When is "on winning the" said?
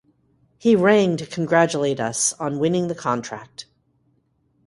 2.39-2.95